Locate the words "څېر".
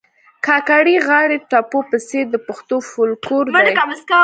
2.07-2.25